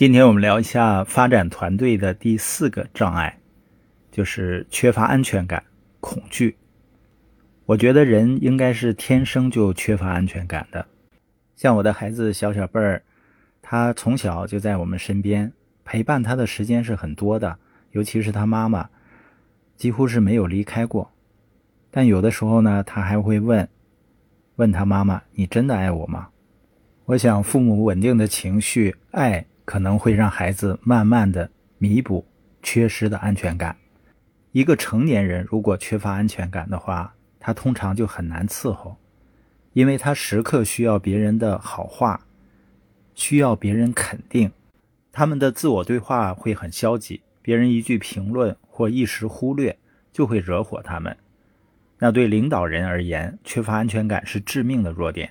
[0.00, 3.38] 今天我们聊一下发展团队的第四个障碍，
[4.10, 5.62] 就是缺乏安全感、
[6.00, 6.56] 恐惧。
[7.66, 10.86] 我觉得人应该是天生就缺乏安全感的。
[11.54, 13.02] 像我的孩子小小贝儿，
[13.60, 15.52] 他从小就在我们身边，
[15.84, 17.58] 陪伴他的时间是很多的，
[17.90, 18.88] 尤其是他妈妈，
[19.76, 21.10] 几乎是没有离开过。
[21.90, 23.68] 但有的时候呢，他还会问，
[24.56, 26.30] 问他妈妈：“你真的爱我吗？”
[27.04, 29.44] 我想，父母稳定的情绪、爱。
[29.70, 32.26] 可能会让孩子慢慢的弥补
[32.60, 33.76] 缺失的安全感。
[34.50, 38.96] 一个成年人如果缺乏安全感的话，他通常就很难伺候，
[39.72, 42.20] 因为他时刻需要别人的好话，
[43.14, 44.50] 需要别人肯定，
[45.12, 49.78] 他们的自我对话会很消极，别人一句评论或一时忽略
[50.12, 51.16] 就会惹火他们。
[52.00, 55.30] 那对领导人而言，缺乏安全感是致命的弱点。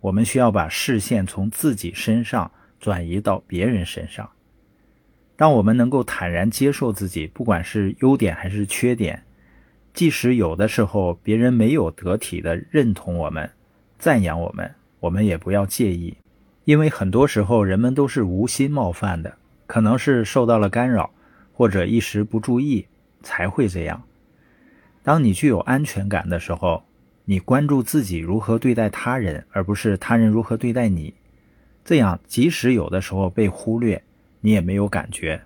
[0.00, 2.52] 我们需要把视线从自己身上。
[2.82, 4.28] 转移到别人身上。
[5.36, 9.22] 当我们能够坦然接受自己，不管是优点还是缺点，
[9.94, 13.48] 即使有的时候别人没有得体的认同我们、
[13.98, 16.16] 赞扬我们，我们也不要介意，
[16.64, 21.10] 因为很多时候人们都是无心冒犯的，可能是受到了干扰，
[21.52, 22.86] 或者一时不注意
[23.22, 24.02] 才会这样。
[25.04, 26.82] 当你具有安全感的时候，
[27.24, 31.14] 你关注自己如何对待他人，而不是他人如何对待你。
[31.84, 34.02] 这样，即使有的时候被忽略，
[34.40, 35.42] 你也没有感觉。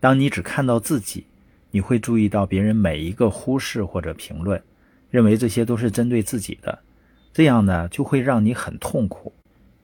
[0.00, 1.26] 当你只看到自己，
[1.70, 4.62] 你会注意到别人每一个忽视或者评论，
[5.10, 6.78] 认为这些都是针对自己的。
[7.32, 9.32] 这样呢，就会让你很痛苦。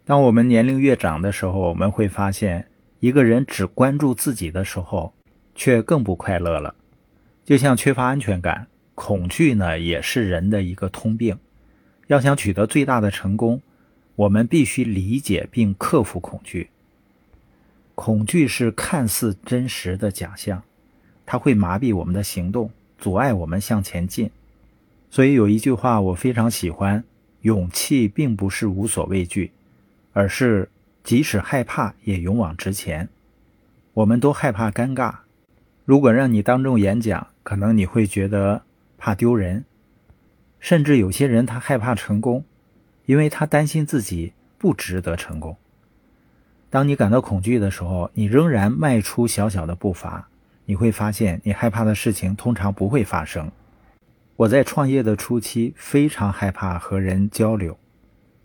[0.05, 2.67] 当我们年龄越长的时候，我们会发现，
[3.01, 5.13] 一个人只关注自己的时候，
[5.55, 6.75] 却更不快乐了。
[7.45, 11.37] 就像缺乏安全感、恐惧呢，也是人的一个通病。
[12.07, 13.61] 要想取得最大的成功。
[14.17, 16.71] 我们必须理解并克服恐惧。
[17.95, 20.63] 恐惧是看似真实的假象，
[21.25, 24.31] 它会麻痹我们的行动，阻碍我们向前进。
[25.11, 27.05] 所以有一句话我非常喜欢：
[27.43, 29.53] 勇气并不是无所畏惧，
[30.13, 30.69] 而是
[31.05, 33.09] 即使害怕也勇往直前。
[33.95, 35.15] 我们都害怕尴尬，
[35.85, 38.63] 如果让你当众演讲，可能你会觉得
[38.99, 39.65] 怕丢人，
[40.61, 42.45] 甚至有些人他害怕成功。
[43.07, 45.57] 因为他担心自己不值得成功。
[46.69, 50.29] 当你感到恐惧的时候，你仍然迈出小小的步伐，
[50.67, 53.51] 你会发现你害怕的事情通常不会发生。
[54.35, 57.79] 我在创业的初期非常害怕和人交流，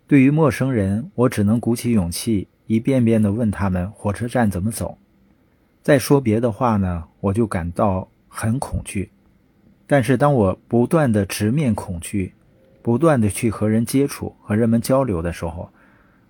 [0.08, 4.98] 对于陌生人，我只能鼓起勇气，一遍遍地问他们火车站怎么走。
[5.82, 9.10] 再说别的话呢，我就感到很恐惧。
[9.88, 12.34] 但是当我不断地直面恐惧，
[12.82, 15.72] 不断的去和人接触、和人们交流的时候，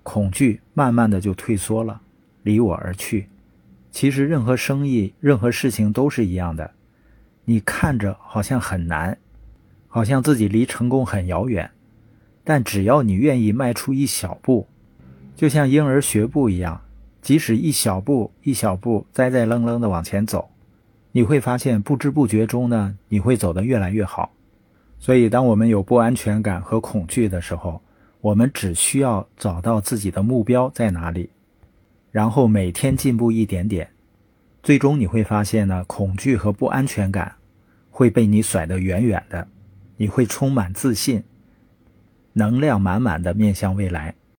[0.03, 2.01] 恐惧慢慢的就退缩了，
[2.43, 3.27] 离我而去。
[3.91, 6.71] 其实任何生意、任何事情都是一样的，
[7.45, 9.17] 你看着好像很难，
[9.87, 11.69] 好像自己离成功很遥远，
[12.43, 14.67] 但只要你愿意迈出一小步，
[15.35, 16.81] 就像婴儿学步一样，
[17.21, 20.49] 即使一小步一小步栽栽愣愣的往前走，
[21.11, 24.31] 你会发现不知不觉中呢，你会走得越来越好。
[25.01, 27.81] 所以，当我们有不安全感和恐惧的时候，
[28.21, 31.31] 我们只需要找到自己的目标在哪里，
[32.11, 33.89] 然后每天进步一点点，
[34.61, 37.33] 最终你会发现呢，恐惧和不安全感
[37.89, 39.47] 会被你甩得远远的，
[39.97, 41.23] 你会充满自信，
[42.33, 44.13] 能量满满的面向未来。